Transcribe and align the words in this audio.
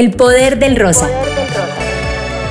El 0.00 0.12
poder 0.12 0.58
del 0.58 0.76
rosa. 0.76 1.10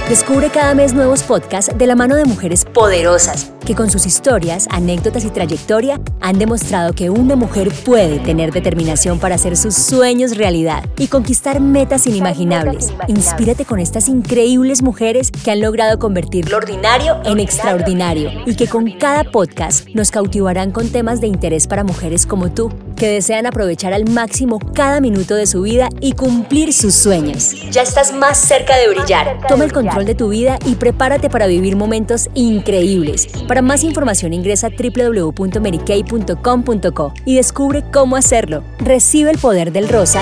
Descubre 0.08 0.52
cada 0.52 0.76
mes 0.76 0.94
nuevos 0.94 1.24
podcasts 1.24 1.76
de 1.76 1.88
la 1.88 1.96
mano 1.96 2.16
de 2.16 2.26
mujeres 2.26 2.64
poderosas 2.64 3.52
que 3.70 3.76
con 3.76 3.92
sus 3.92 4.08
historias, 4.08 4.68
anécdotas 4.72 5.24
y 5.26 5.30
trayectoria 5.30 6.02
han 6.22 6.40
demostrado 6.40 6.94
que 6.94 7.12
una 7.12 7.36
mujer 7.36 7.70
puede 7.86 8.18
tener 8.18 8.52
determinación 8.52 9.20
para 9.20 9.36
hacer 9.36 9.56
sus 9.56 9.76
sueños 9.76 10.38
realidad 10.38 10.84
y 10.98 11.06
conquistar 11.06 11.60
metas 11.60 12.08
inimaginables. 12.08 12.92
Inspírate 13.08 13.66
con 13.66 13.78
estas 13.78 14.08
increíbles 14.08 14.82
mujeres 14.82 15.30
que 15.30 15.52
han 15.52 15.62
logrado 15.62 16.00
convertir 16.00 16.50
lo 16.50 16.58
ordinario 16.58 17.22
en 17.26 17.40
extraordinario 17.40 18.32
y 18.48 18.56
que 18.56 18.66
con 18.66 18.90
cada 18.90 19.24
podcast 19.24 19.88
nos 19.90 20.10
cautivarán 20.10 20.72
con 20.72 20.90
temas 20.90 21.22
de 21.22 21.28
interés 21.28 21.68
para 21.68 21.84
mujeres 21.84 22.26
como 22.26 22.52
tú, 22.52 22.72
que 23.00 23.08
desean 23.08 23.48
aprovechar 23.48 23.94
al 23.94 24.08
máximo 24.08 24.60
cada 24.60 25.02
minuto 25.02 25.34
de 25.34 25.48
su 25.48 25.64
vida 25.64 25.90
y 26.02 26.12
cumplir 26.12 26.72
sus 26.74 26.94
sueños. 26.94 27.56
Ya 27.72 27.82
estás 27.82 28.14
más 28.14 28.38
cerca 28.38 28.78
de 28.78 28.90
brillar. 28.90 29.40
Toma 29.48 29.64
el 29.64 29.74
control 29.74 30.06
de 30.06 30.14
tu 30.14 30.30
vida 30.30 30.60
y 30.66 30.76
prepárate 30.76 31.28
para 31.30 31.48
vivir 31.48 31.76
momentos 31.76 32.30
increíbles. 32.36 33.28
Para 33.48 33.64
más 33.64 33.84
información 33.84 34.34
ingresa 34.34 34.68
a 34.68 34.70
www.merikay.com.co 34.70 37.14
y 37.26 37.38
descubre 37.38 37.84
cómo 37.92 38.18
hacerlo. 38.18 38.64
Recibe 38.78 39.32
el 39.32 39.40
poder 39.40 39.72
del 39.72 39.90
rosa 39.90 40.22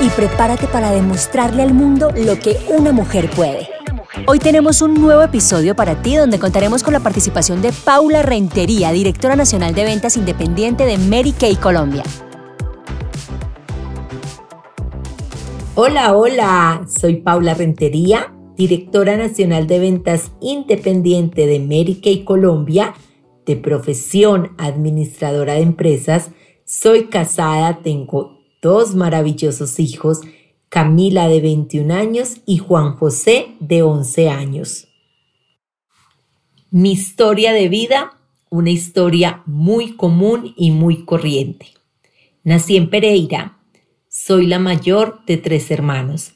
y 0.00 0.08
prepárate 0.08 0.66
para 0.66 0.90
demostrarle 0.90 1.62
al 1.62 1.72
mundo 1.74 2.10
lo 2.16 2.36
que 2.38 2.56
una 2.68 2.92
mujer 2.92 3.28
puede. 3.30 3.68
Hoy 4.26 4.38
tenemos 4.38 4.82
un 4.82 4.94
nuevo 4.94 5.22
episodio 5.22 5.74
para 5.74 6.02
ti 6.02 6.16
donde 6.16 6.38
contaremos 6.38 6.82
con 6.82 6.92
la 6.92 7.00
participación 7.00 7.60
de 7.62 7.72
Paula 7.72 8.22
Rentería, 8.22 8.92
directora 8.92 9.36
nacional 9.36 9.74
de 9.74 9.84
ventas 9.84 10.16
independiente 10.16 10.84
de 10.84 10.98
Mary 10.98 11.32
Kay 11.32 11.56
Colombia. 11.56 12.02
Hola, 15.74 16.16
hola, 16.16 16.84
soy 16.86 17.16
Paula 17.16 17.54
Rentería 17.54 18.32
directora 18.56 19.16
nacional 19.16 19.66
de 19.66 19.78
ventas 19.78 20.30
independiente 20.40 21.46
de 21.46 21.58
Mary 21.58 22.00
Kay 22.02 22.24
Colombia, 22.24 22.94
de 23.46 23.56
profesión 23.56 24.52
administradora 24.58 25.54
de 25.54 25.62
empresas. 25.62 26.30
Soy 26.64 27.06
casada, 27.06 27.80
tengo 27.82 28.38
dos 28.60 28.94
maravillosos 28.94 29.80
hijos, 29.80 30.20
Camila 30.72 31.28
de 31.28 31.42
21 31.42 31.92
años 31.92 32.38
y 32.46 32.56
Juan 32.56 32.96
José 32.96 33.48
de 33.60 33.82
11 33.82 34.30
años. 34.30 34.88
Mi 36.70 36.92
historia 36.92 37.52
de 37.52 37.68
vida, 37.68 38.16
una 38.48 38.70
historia 38.70 39.42
muy 39.44 39.96
común 39.96 40.54
y 40.56 40.70
muy 40.70 41.04
corriente. 41.04 41.66
Nací 42.42 42.78
en 42.78 42.88
Pereira, 42.88 43.58
soy 44.08 44.46
la 44.46 44.58
mayor 44.58 45.20
de 45.26 45.36
tres 45.36 45.70
hermanos. 45.70 46.32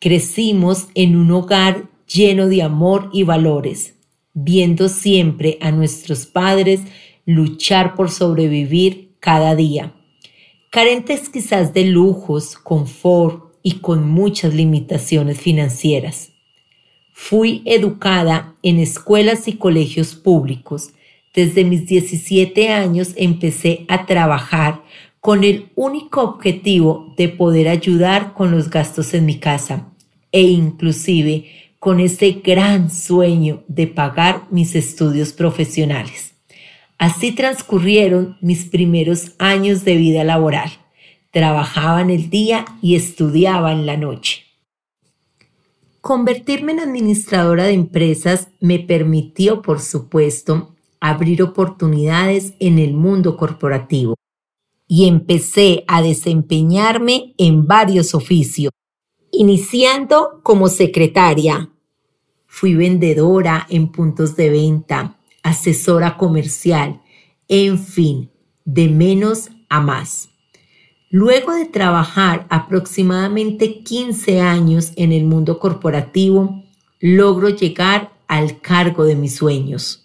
Crecimos 0.00 0.88
en 0.96 1.14
un 1.14 1.30
hogar 1.30 1.88
lleno 2.12 2.48
de 2.48 2.62
amor 2.62 3.08
y 3.12 3.22
valores, 3.22 3.94
viendo 4.34 4.88
siempre 4.88 5.58
a 5.60 5.70
nuestros 5.70 6.26
padres 6.26 6.80
luchar 7.24 7.94
por 7.94 8.10
sobrevivir 8.10 9.12
cada 9.20 9.54
día. 9.54 9.94
Carentes 10.72 11.28
quizás 11.28 11.72
de 11.72 11.84
lujos, 11.84 12.56
confort 12.56 13.45
y 13.66 13.80
con 13.80 14.08
muchas 14.08 14.54
limitaciones 14.54 15.40
financieras. 15.40 16.30
Fui 17.12 17.62
educada 17.64 18.54
en 18.62 18.78
escuelas 18.78 19.48
y 19.48 19.54
colegios 19.54 20.14
públicos. 20.14 20.90
Desde 21.34 21.64
mis 21.64 21.84
17 21.84 22.68
años 22.68 23.12
empecé 23.16 23.84
a 23.88 24.06
trabajar 24.06 24.84
con 25.18 25.42
el 25.42 25.72
único 25.74 26.22
objetivo 26.22 27.12
de 27.16 27.28
poder 27.28 27.66
ayudar 27.66 28.34
con 28.34 28.52
los 28.52 28.70
gastos 28.70 29.14
en 29.14 29.26
mi 29.26 29.40
casa 29.40 29.92
e 30.30 30.42
inclusive 30.42 31.46
con 31.80 31.98
ese 31.98 32.40
gran 32.44 32.88
sueño 32.88 33.64
de 33.66 33.88
pagar 33.88 34.44
mis 34.52 34.76
estudios 34.76 35.32
profesionales. 35.32 36.34
Así 36.98 37.32
transcurrieron 37.32 38.36
mis 38.40 38.66
primeros 38.66 39.32
años 39.40 39.84
de 39.84 39.96
vida 39.96 40.22
laboral. 40.22 40.70
Trabajaba 41.36 42.00
en 42.00 42.08
el 42.08 42.30
día 42.30 42.64
y 42.80 42.94
estudiaba 42.94 43.70
en 43.70 43.84
la 43.84 43.98
noche. 43.98 44.44
Convertirme 46.00 46.72
en 46.72 46.80
administradora 46.80 47.64
de 47.64 47.74
empresas 47.74 48.48
me 48.58 48.78
permitió, 48.78 49.60
por 49.60 49.80
supuesto, 49.80 50.74
abrir 50.98 51.42
oportunidades 51.42 52.54
en 52.58 52.78
el 52.78 52.94
mundo 52.94 53.36
corporativo 53.36 54.14
y 54.88 55.08
empecé 55.08 55.84
a 55.88 56.00
desempeñarme 56.00 57.34
en 57.36 57.66
varios 57.66 58.14
oficios, 58.14 58.72
iniciando 59.30 60.40
como 60.42 60.68
secretaria. 60.68 61.70
Fui 62.46 62.74
vendedora 62.74 63.66
en 63.68 63.92
puntos 63.92 64.36
de 64.36 64.48
venta, 64.48 65.18
asesora 65.42 66.16
comercial, 66.16 67.02
en 67.46 67.78
fin, 67.78 68.30
de 68.64 68.88
menos 68.88 69.50
a 69.68 69.82
más. 69.82 70.30
Luego 71.10 71.54
de 71.54 71.66
trabajar 71.66 72.46
aproximadamente 72.50 73.82
15 73.84 74.40
años 74.40 74.92
en 74.96 75.12
el 75.12 75.24
mundo 75.24 75.60
corporativo, 75.60 76.64
logro 76.98 77.48
llegar 77.48 78.12
al 78.26 78.60
cargo 78.60 79.04
de 79.04 79.14
mis 79.14 79.36
sueños. 79.36 80.04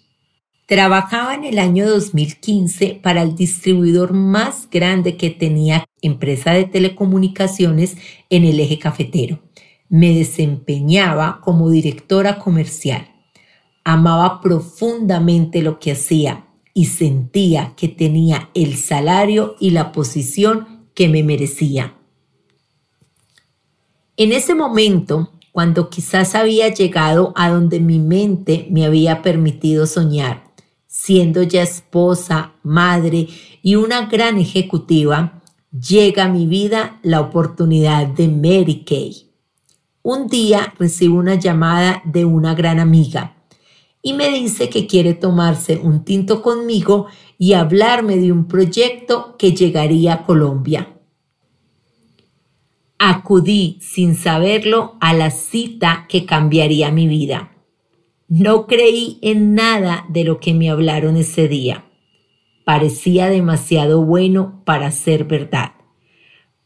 Trabajaba 0.66 1.34
en 1.34 1.44
el 1.44 1.58
año 1.58 1.88
2015 1.90 3.00
para 3.02 3.22
el 3.22 3.34
distribuidor 3.34 4.12
más 4.12 4.68
grande 4.70 5.16
que 5.16 5.30
tenía 5.30 5.84
empresa 6.00 6.52
de 6.52 6.64
telecomunicaciones 6.64 7.96
en 8.30 8.44
el 8.44 8.60
eje 8.60 8.78
cafetero. 8.78 9.40
Me 9.88 10.14
desempeñaba 10.14 11.40
como 11.42 11.68
directora 11.68 12.38
comercial. 12.38 13.08
Amaba 13.82 14.40
profundamente 14.40 15.62
lo 15.62 15.80
que 15.80 15.92
hacía 15.92 16.46
y 16.74 16.86
sentía 16.86 17.74
que 17.76 17.88
tenía 17.88 18.50
el 18.54 18.76
salario 18.76 19.56
y 19.58 19.70
la 19.70 19.92
posición 19.92 20.71
que 20.94 21.08
me 21.08 21.22
merecía. 21.22 21.94
En 24.16 24.32
ese 24.32 24.54
momento, 24.54 25.32
cuando 25.52 25.90
quizás 25.90 26.34
había 26.34 26.68
llegado 26.68 27.32
a 27.36 27.50
donde 27.50 27.80
mi 27.80 27.98
mente 27.98 28.66
me 28.70 28.84
había 28.84 29.22
permitido 29.22 29.86
soñar, 29.86 30.44
siendo 30.86 31.42
ya 31.42 31.62
esposa, 31.62 32.52
madre 32.62 33.28
y 33.62 33.74
una 33.76 34.06
gran 34.06 34.38
ejecutiva, 34.38 35.42
llega 35.72 36.24
a 36.24 36.28
mi 36.28 36.46
vida 36.46 36.98
la 37.02 37.20
oportunidad 37.20 38.06
de 38.06 38.28
Mary 38.28 38.84
Kay. 38.86 39.28
Un 40.02 40.26
día 40.28 40.74
recibo 40.78 41.18
una 41.18 41.36
llamada 41.36 42.02
de 42.04 42.24
una 42.24 42.54
gran 42.54 42.80
amiga 42.80 43.36
y 44.02 44.14
me 44.14 44.30
dice 44.30 44.68
que 44.68 44.86
quiere 44.88 45.14
tomarse 45.14 45.78
un 45.78 46.04
tinto 46.04 46.42
conmigo 46.42 47.06
y 47.38 47.52
hablarme 47.52 48.16
de 48.16 48.32
un 48.32 48.48
proyecto 48.48 49.36
que 49.38 49.52
llegaría 49.52 50.14
a 50.14 50.24
Colombia. 50.24 51.00
Acudí 52.98 53.78
sin 53.80 54.16
saberlo 54.16 54.96
a 55.00 55.14
la 55.14 55.30
cita 55.30 56.06
que 56.08 56.26
cambiaría 56.26 56.90
mi 56.90 57.06
vida. 57.06 57.52
No 58.28 58.66
creí 58.66 59.18
en 59.22 59.54
nada 59.54 60.04
de 60.08 60.24
lo 60.24 60.40
que 60.40 60.54
me 60.54 60.70
hablaron 60.70 61.16
ese 61.16 61.48
día. 61.48 61.84
Parecía 62.64 63.28
demasiado 63.28 64.04
bueno 64.04 64.62
para 64.64 64.90
ser 64.90 65.24
verdad. 65.24 65.72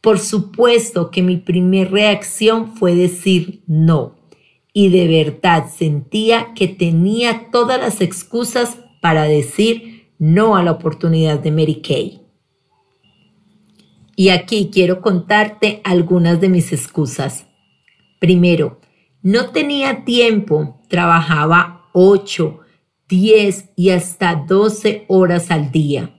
Por 0.01 0.19
supuesto 0.19 1.11
que 1.11 1.23
mi 1.23 1.37
primera 1.37 1.89
reacción 1.89 2.75
fue 2.75 2.95
decir 2.95 3.63
no, 3.67 4.16
y 4.77 4.89
de 4.89 5.07
verdad 5.07 5.71
sentía 5.75 6.53
que 6.53 6.67
tenía 6.67 7.49
todas 7.49 7.79
las 7.79 7.99
excusas 7.99 8.77
para 9.01 9.23
decir 9.23 10.11
no 10.19 10.55
a 10.55 10.61
la 10.61 10.73
oportunidad 10.73 11.39
de 11.39 11.49
Mary 11.49 11.81
Kay. 11.81 12.21
Y 14.15 14.29
aquí 14.29 14.69
quiero 14.71 15.01
contarte 15.01 15.81
algunas 15.83 16.39
de 16.39 16.49
mis 16.49 16.71
excusas. 16.73 17.47
Primero, 18.19 18.79
no 19.23 19.49
tenía 19.49 20.05
tiempo, 20.05 20.79
trabajaba 20.89 21.89
8, 21.93 22.59
10 23.09 23.69
y 23.75 23.89
hasta 23.89 24.35
12 24.35 25.05
horas 25.07 25.49
al 25.49 25.71
día. 25.71 26.15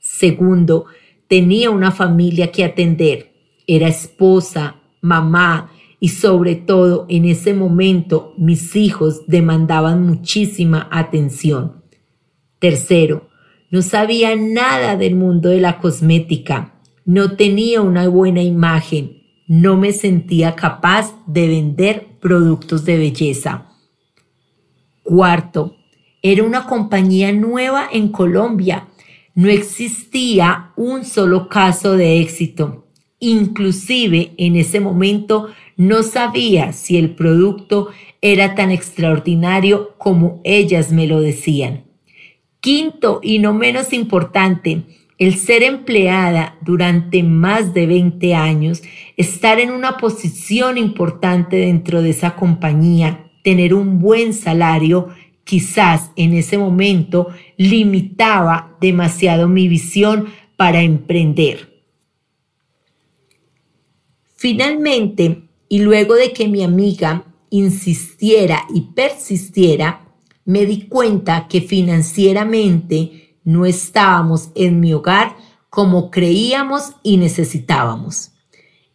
Segundo, 0.00 0.84
tenía 1.28 1.70
una 1.70 1.92
familia 1.92 2.52
que 2.52 2.62
atender. 2.62 3.32
Era 3.66 3.88
esposa, 3.88 4.82
mamá 5.00 5.70
y 6.00 6.08
sobre 6.08 6.56
todo 6.56 7.06
en 7.08 7.26
ese 7.26 7.54
momento 7.54 8.34
mis 8.36 8.74
hijos 8.74 9.26
demandaban 9.28 10.04
muchísima 10.04 10.88
atención. 10.90 11.82
Tercero, 12.58 13.28
no 13.70 13.82
sabía 13.82 14.34
nada 14.34 14.96
del 14.96 15.14
mundo 15.14 15.50
de 15.50 15.60
la 15.60 15.78
cosmética. 15.78 16.74
No 17.04 17.36
tenía 17.36 17.80
una 17.80 18.08
buena 18.08 18.42
imagen 18.42 19.20
no 19.50 19.76
me 19.76 19.92
sentía 19.92 20.54
capaz 20.54 21.12
de 21.26 21.48
vender 21.48 22.06
productos 22.20 22.84
de 22.84 22.98
belleza. 22.98 23.66
Cuarto, 25.02 25.74
era 26.22 26.44
una 26.44 26.66
compañía 26.66 27.32
nueva 27.32 27.88
en 27.92 28.10
Colombia. 28.12 28.86
No 29.34 29.48
existía 29.48 30.70
un 30.76 31.04
solo 31.04 31.48
caso 31.48 31.96
de 31.96 32.20
éxito. 32.20 32.86
Inclusive 33.18 34.34
en 34.36 34.54
ese 34.54 34.78
momento 34.78 35.48
no 35.80 36.02
sabía 36.02 36.74
si 36.74 36.98
el 36.98 37.14
producto 37.14 37.88
era 38.20 38.54
tan 38.54 38.70
extraordinario 38.70 39.94
como 39.96 40.42
ellas 40.44 40.92
me 40.92 41.06
lo 41.06 41.22
decían. 41.22 41.84
Quinto 42.60 43.20
y 43.22 43.38
no 43.38 43.54
menos 43.54 43.94
importante, 43.94 44.82
el 45.16 45.36
ser 45.36 45.62
empleada 45.62 46.58
durante 46.60 47.22
más 47.22 47.72
de 47.72 47.86
20 47.86 48.34
años, 48.34 48.82
estar 49.16 49.58
en 49.58 49.70
una 49.70 49.96
posición 49.96 50.76
importante 50.76 51.56
dentro 51.56 52.02
de 52.02 52.10
esa 52.10 52.36
compañía, 52.36 53.30
tener 53.42 53.72
un 53.72 54.00
buen 54.00 54.34
salario, 54.34 55.08
quizás 55.44 56.10
en 56.14 56.34
ese 56.34 56.58
momento 56.58 57.28
limitaba 57.56 58.76
demasiado 58.82 59.48
mi 59.48 59.66
visión 59.66 60.26
para 60.58 60.82
emprender. 60.82 61.82
Finalmente, 64.36 65.48
y 65.70 65.78
luego 65.78 66.16
de 66.16 66.32
que 66.32 66.48
mi 66.48 66.64
amiga 66.64 67.24
insistiera 67.48 68.66
y 68.74 68.92
persistiera, 68.92 70.04
me 70.44 70.66
di 70.66 70.88
cuenta 70.88 71.46
que 71.48 71.60
financieramente 71.60 73.38
no 73.44 73.64
estábamos 73.64 74.50
en 74.56 74.80
mi 74.80 74.92
hogar 74.92 75.36
como 75.70 76.10
creíamos 76.10 76.94
y 77.04 77.18
necesitábamos. 77.18 78.32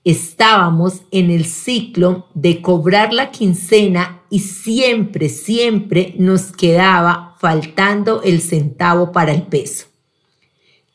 Estábamos 0.03 1.03
en 1.11 1.31
el 1.31 1.45
ciclo 1.45 2.27
de 2.33 2.61
cobrar 2.61 3.13
la 3.13 3.31
quincena 3.31 4.23
y 4.29 4.39
siempre, 4.39 5.29
siempre 5.29 6.13
nos 6.19 6.51
quedaba 6.51 7.37
faltando 7.39 8.21
el 8.21 8.41
centavo 8.41 9.13
para 9.13 9.31
el 9.31 9.43
peso. 9.43 9.85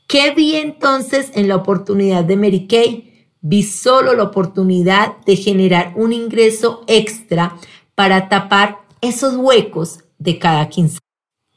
¿Qué 0.07 0.35
vi 0.35 0.57
entonces 0.57 1.31
en 1.35 1.49
la 1.49 1.57
oportunidad 1.57 2.25
de 2.25 2.37
Mary 2.37 2.67
Kay? 2.67 3.10
Vi 3.43 3.63
solo 3.63 4.15
la 4.15 4.25
oportunidad 4.25 5.17
de 5.25 5.37
generar 5.37 5.95
un 5.97 6.13
ingreso 6.13 6.85
extra 6.87 7.57
para 7.95 8.29
tapar 8.29 8.79
esos 9.01 9.37
huecos 9.37 10.01
de 10.19 10.39
cada 10.39 10.69
quincena. 10.69 11.01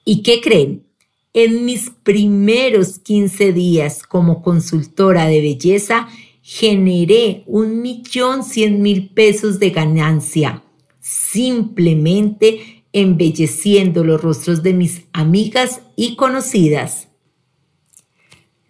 ¿Y 0.06 0.24
qué 0.24 0.40
creen? 0.42 0.86
En 1.34 1.66
mis 1.66 1.90
primeros 1.90 3.00
15 3.00 3.54
días 3.54 4.04
como 4.04 4.42
consultora 4.42 5.26
de 5.26 5.42
belleza, 5.42 6.08
generé 6.42 7.44
un 7.48 7.82
millón 7.82 8.44
cien 8.44 8.82
mil 8.82 9.10
pesos 9.10 9.60
de 9.60 9.72
ganancia, 9.72 10.64
simplemente 11.00 12.84
embelleciendo 12.94 14.04
los 14.04 14.22
rostros 14.22 14.62
de 14.62 14.74
mis 14.74 15.04
amigas 15.14 15.82
y 15.96 16.16
conocidas. 16.16 17.08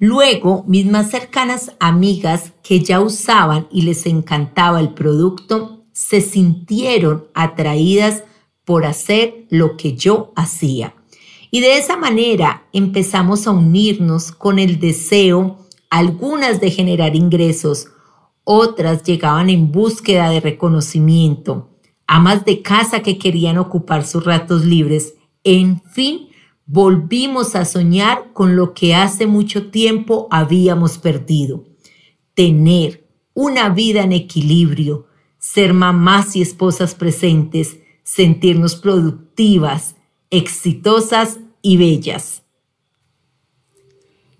Luego, 0.05 0.65
mis 0.67 0.85
más 0.85 1.11
cercanas 1.11 1.71
amigas 1.79 2.51
que 2.61 2.81
ya 2.81 2.99
usaban 2.99 3.69
y 3.71 3.83
les 3.83 4.05
encantaba 4.05 4.81
el 4.81 4.93
producto, 4.93 5.85
se 5.93 6.19
sintieron 6.19 7.27
atraídas 7.33 8.25
por 8.65 8.85
hacer 8.85 9.45
lo 9.49 9.77
que 9.77 9.95
yo 9.95 10.33
hacía. 10.35 10.93
Y 11.51 11.61
de 11.61 11.77
esa 11.77 11.95
manera 11.95 12.67
empezamos 12.73 13.47
a 13.47 13.51
unirnos 13.51 14.33
con 14.33 14.59
el 14.59 14.77
deseo, 14.77 15.59
algunas 15.89 16.59
de 16.59 16.69
generar 16.69 17.15
ingresos, 17.15 17.87
otras 18.43 19.03
llegaban 19.03 19.49
en 19.49 19.71
búsqueda 19.71 20.29
de 20.31 20.41
reconocimiento, 20.41 21.69
amas 22.07 22.43
de 22.43 22.61
casa 22.61 22.99
que 23.03 23.17
querían 23.17 23.57
ocupar 23.57 24.05
sus 24.05 24.25
ratos 24.25 24.65
libres, 24.65 25.13
en 25.45 25.81
fin, 25.81 26.27
volvimos 26.65 27.55
a 27.55 27.65
soñar 27.65 28.31
con 28.33 28.55
lo 28.55 28.73
que 28.73 28.95
hace 28.95 29.27
mucho 29.27 29.69
tiempo 29.69 30.27
habíamos 30.31 30.97
perdido. 30.97 31.65
Tener 32.33 33.07
una 33.33 33.69
vida 33.69 34.03
en 34.03 34.11
equilibrio, 34.11 35.07
ser 35.37 35.73
mamás 35.73 36.35
y 36.35 36.41
esposas 36.41 36.95
presentes, 36.95 37.77
sentirnos 38.03 38.75
productivas, 38.75 39.95
exitosas 40.29 41.39
y 41.61 41.77
bellas. 41.77 42.43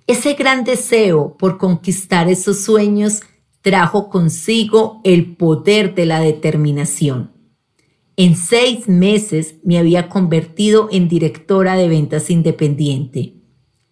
Ese 0.08 0.34
gran 0.34 0.64
deseo 0.64 1.38
por 1.38 1.58
conquistar 1.58 2.30
esos 2.30 2.62
sueños 2.62 3.22
trajo 3.62 4.10
consigo 4.10 5.02
el 5.04 5.36
poder 5.36 5.96
de 5.96 6.06
la 6.06 6.20
determinación. 6.20 7.33
En 8.16 8.36
seis 8.36 8.88
meses 8.88 9.56
me 9.64 9.80
había 9.80 10.08
convertido 10.08 10.88
en 10.92 11.08
directora 11.08 11.76
de 11.76 11.88
ventas 11.88 12.30
independiente. 12.30 13.34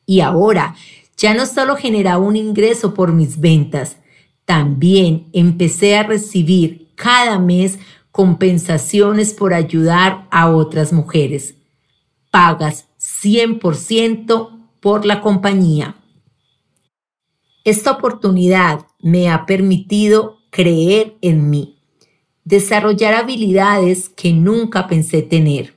Y 0.06 0.19
ahora 0.19 0.75
ya 1.18 1.33
no 1.33 1.45
solo 1.45 1.75
generaba 1.75 2.19
un 2.19 2.35
ingreso 2.35 2.94
por 2.94 3.13
mis 3.13 3.39
ventas, 3.39 3.97
también 4.45 5.29
empecé 5.33 5.95
a 5.95 6.03
recibir 6.03 6.91
cada 6.95 7.39
mes 7.39 7.79
compensaciones 8.12 9.33
por 9.33 9.53
ayudar 9.53 10.27
a 10.29 10.51
otras 10.51 10.94
mujeres. 10.94 11.56
Pagas 12.29 12.88
100% 13.00 14.69
por 14.79 15.06
la 15.06 15.21
compañía. 15.21 15.95
Esta 17.63 17.91
oportunidad 17.91 18.85
me 19.00 19.29
ha 19.29 19.45
permitido 19.45 20.38
creer 20.51 21.17
en 21.21 21.50
mí 21.50 21.81
desarrollar 22.43 23.13
habilidades 23.13 24.09
que 24.09 24.33
nunca 24.33 24.88
pensé 24.88 25.21
tener. 25.21 25.75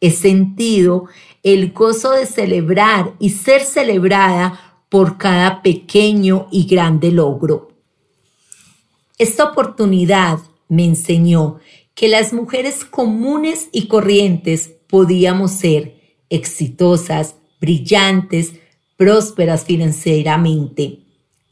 He 0.00 0.10
sentido 0.10 1.06
el 1.42 1.72
gozo 1.72 2.12
de 2.12 2.26
celebrar 2.26 3.14
y 3.18 3.30
ser 3.30 3.62
celebrada 3.62 4.82
por 4.88 5.16
cada 5.16 5.62
pequeño 5.62 6.48
y 6.50 6.66
grande 6.66 7.10
logro. 7.10 7.72
Esta 9.18 9.44
oportunidad 9.44 10.38
me 10.68 10.84
enseñó 10.84 11.58
que 11.94 12.08
las 12.08 12.32
mujeres 12.32 12.84
comunes 12.84 13.68
y 13.72 13.88
corrientes 13.88 14.70
podíamos 14.86 15.52
ser 15.52 16.00
exitosas, 16.28 17.36
brillantes, 17.60 18.52
prósperas 18.96 19.64
financieramente. 19.64 21.00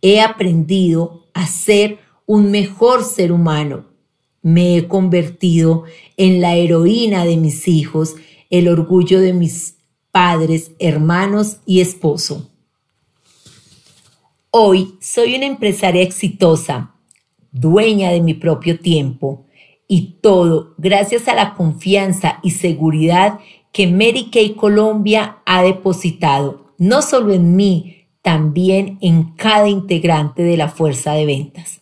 He 0.02 0.20
aprendido 0.20 1.26
a 1.32 1.46
ser 1.46 1.99
un 2.26 2.50
mejor 2.50 3.05
ser 3.05 3.32
humano 3.32 3.94
me 4.44 4.76
he 4.76 4.87
convertido 4.87 5.85
en 6.19 6.43
la 6.43 6.55
heroína 6.55 7.25
de 7.25 7.38
mis 7.38 7.67
hijos, 7.67 8.14
el 8.50 8.69
orgullo 8.69 9.19
de 9.20 9.32
mis 9.32 9.79
padres, 10.12 10.73
hermanos 10.79 11.56
y 11.67 11.81
esposo. 11.81 12.51
Hoy 14.51 14.94
soy 15.01 15.34
una 15.34 15.46
empresaria 15.46 16.03
exitosa, 16.03 16.94
dueña 17.53 18.10
de 18.10 18.20
mi 18.20 18.34
propio 18.34 18.79
tiempo 18.79 19.46
y 19.89 20.19
todo 20.20 20.74
gracias 20.77 21.27
a 21.27 21.34
la 21.34 21.55
confianza 21.55 22.39
y 22.43 22.51
seguridad 22.51 23.41
que 23.72 23.86
Mary 23.86 24.29
Kay 24.31 24.55
Colombia 24.55 25.39
ha 25.46 25.63
depositado, 25.63 26.74
no 26.77 27.01
solo 27.01 27.32
en 27.32 27.56
mí, 27.56 28.08
también 28.20 28.98
en 29.01 29.32
cada 29.36 29.70
integrante 29.70 30.43
de 30.43 30.58
la 30.58 30.69
fuerza 30.69 31.15
de 31.15 31.24
ventas. 31.24 31.81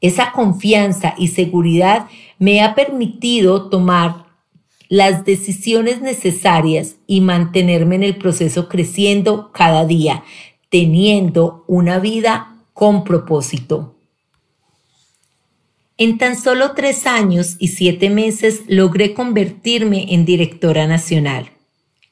Esa 0.00 0.32
confianza 0.32 1.14
y 1.18 1.28
seguridad 1.28 2.06
me 2.38 2.62
ha 2.62 2.74
permitido 2.74 3.68
tomar 3.68 4.26
las 4.88 5.24
decisiones 5.24 6.00
necesarias 6.00 6.96
y 7.06 7.20
mantenerme 7.20 7.94
en 7.94 8.02
el 8.02 8.16
proceso 8.16 8.68
creciendo 8.68 9.52
cada 9.52 9.84
día, 9.84 10.24
teniendo 10.68 11.64
una 11.68 11.98
vida 12.00 12.56
con 12.72 13.04
propósito. 13.04 13.94
En 15.96 16.16
tan 16.16 16.36
solo 16.36 16.72
tres 16.72 17.06
años 17.06 17.56
y 17.58 17.68
siete 17.68 18.08
meses 18.08 18.62
logré 18.66 19.12
convertirme 19.12 20.14
en 20.14 20.24
directora 20.24 20.86
nacional. 20.86 21.50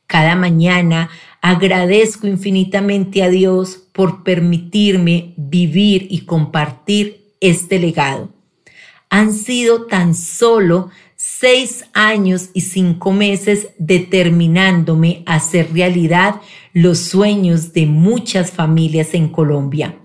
Cada 0.06 0.36
mañana 0.36 1.08
agradezco 1.40 2.26
infinitamente 2.26 3.22
a 3.22 3.30
Dios 3.30 3.82
por 3.92 4.24
permitirme 4.24 5.32
vivir 5.36 6.06
y 6.10 6.26
compartir 6.26 7.27
este 7.40 7.78
legado. 7.78 8.30
Han 9.10 9.32
sido 9.32 9.86
tan 9.86 10.14
solo 10.14 10.90
seis 11.16 11.84
años 11.94 12.50
y 12.54 12.60
cinco 12.60 13.12
meses 13.12 13.68
determinándome 13.78 15.22
a 15.26 15.34
hacer 15.34 15.72
realidad 15.72 16.40
los 16.72 17.00
sueños 17.00 17.72
de 17.72 17.86
muchas 17.86 18.52
familias 18.52 19.14
en 19.14 19.28
Colombia. 19.28 19.98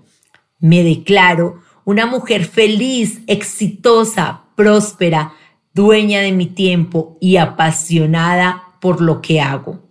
Me 0.58 0.82
declaro 0.82 1.60
una 1.84 2.06
mujer 2.06 2.46
feliz, 2.46 3.20
exitosa, 3.26 4.44
próspera, 4.56 5.34
dueña 5.72 6.20
de 6.20 6.32
mi 6.32 6.46
tiempo 6.46 7.18
y 7.20 7.36
apasionada 7.36 8.74
por 8.80 9.00
lo 9.00 9.20
que 9.20 9.40
hago. 9.40 9.82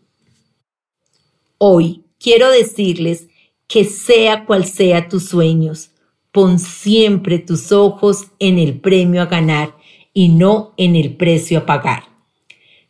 Hoy 1.58 2.04
quiero 2.20 2.50
decirles 2.50 3.28
que 3.68 3.86
sea 3.86 4.46
cual 4.46 4.66
sea 4.66 5.08
tus 5.08 5.30
sueños, 5.30 5.92
Pon 6.34 6.58
siempre 6.58 7.38
tus 7.38 7.72
ojos 7.72 8.26
en 8.40 8.58
el 8.58 8.80
premio 8.80 9.22
a 9.22 9.28
ganar 9.28 9.78
y 10.16 10.30
no 10.30 10.74
en 10.78 10.96
el 10.96 11.16
precio 11.16 11.60
a 11.60 11.66
pagar. 11.68 12.06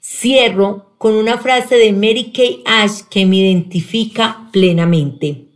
Cierro 0.01 0.95
con 0.97 1.15
una 1.15 1.37
frase 1.37 1.75
de 1.75 1.91
Mary 1.91 2.31
Kay 2.33 2.63
Ash 2.65 3.01
que 3.09 3.25
me 3.25 3.35
identifica 3.35 4.47
plenamente. 4.53 5.49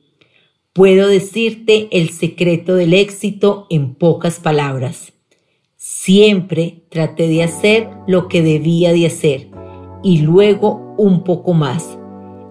Puedo 0.74 1.08
decirte 1.08 1.88
el 1.92 2.10
secreto 2.10 2.76
del 2.76 2.94
éxito 2.94 3.68
en 3.70 3.96
pocas 3.96 4.42
palabras. 4.42 5.14
Siempre 5.78 6.82
traté 6.90 7.30
de 7.30 7.42
hacer 7.42 7.90
lo 8.06 8.28
que 8.28 8.42
debía 8.42 8.92
de 8.92 9.06
hacer 9.06 9.48
y 10.04 10.18
luego 10.18 10.94
un 10.98 11.24
poco 11.24 11.54
más. 11.54 11.98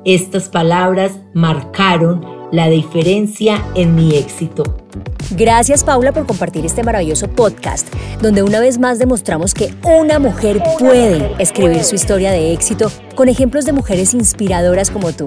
Estas 0.06 0.48
palabras 0.48 1.20
marcaron 1.34 2.24
la 2.52 2.70
diferencia 2.70 3.62
en 3.74 3.94
mi 3.94 4.16
éxito. 4.16 4.62
Gracias 5.30 5.83
Paula 5.83 6.12
por 6.12 6.26
compartir 6.26 6.64
este 6.64 6.85
maravilloso 6.85 7.28
podcast, 7.28 7.88
donde 8.23 8.42
una 8.42 8.61
vez 8.61 8.78
más 8.78 8.99
demostramos 8.99 9.54
que 9.54 9.75
una 9.83 10.18
mujer 10.18 10.62
puede 10.78 11.33
escribir 11.38 11.83
su 11.85 11.97
historia 11.97 12.30
de 12.30 12.52
éxito 12.52 12.90
con 13.14 13.28
ejemplos 13.28 13.64
de 13.64 13.73
mujeres 13.73 14.14
inspiradoras 14.14 14.90
como 14.90 15.12
tú. 15.12 15.26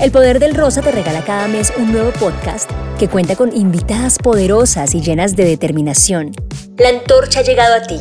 El 0.00 0.10
Poder 0.10 0.40
del 0.40 0.54
Rosa 0.54 0.80
te 0.80 0.90
regala 0.90 1.22
cada 1.22 1.46
mes 1.46 1.72
un 1.78 1.92
nuevo 1.92 2.10
podcast 2.12 2.70
que 2.98 3.08
cuenta 3.08 3.36
con 3.36 3.54
invitadas 3.54 4.18
poderosas 4.18 4.94
y 4.94 5.00
llenas 5.00 5.36
de 5.36 5.44
determinación. 5.44 6.32
La 6.78 6.88
antorcha 6.88 7.40
ha 7.40 7.42
llegado 7.42 7.74
a 7.74 7.82
ti. 7.82 8.00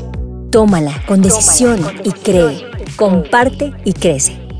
Tómala 0.50 1.04
con 1.08 1.22
decisión 1.22 1.80
y 2.04 2.12
cree. 2.12 2.66
Comparte 2.96 3.74
y 3.84 3.94
crece. 3.94 4.51